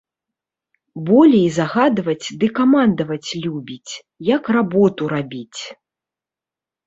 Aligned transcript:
Болей 1.07 1.43
загадваць 1.57 2.27
ды 2.43 2.47
камандаваць 2.59 3.29
любіць, 3.43 3.91
як 4.29 4.43
работу 4.57 5.03
рабіць. 5.13 5.61